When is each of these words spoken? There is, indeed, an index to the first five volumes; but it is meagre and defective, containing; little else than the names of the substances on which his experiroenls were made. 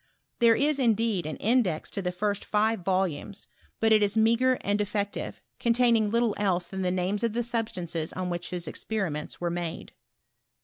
There 0.39 0.55
is, 0.55 0.79
indeed, 0.79 1.27
an 1.27 1.35
index 1.37 1.91
to 1.91 2.01
the 2.01 2.11
first 2.11 2.43
five 2.43 2.79
volumes; 2.79 3.45
but 3.79 3.91
it 3.91 4.01
is 4.01 4.17
meagre 4.17 4.57
and 4.61 4.79
defective, 4.79 5.43
containing; 5.59 6.09
little 6.09 6.33
else 6.39 6.65
than 6.65 6.81
the 6.81 6.89
names 6.89 7.23
of 7.23 7.33
the 7.33 7.43
substances 7.43 8.11
on 8.13 8.31
which 8.31 8.49
his 8.49 8.65
experiroenls 8.67 9.39
were 9.39 9.51
made. 9.51 9.93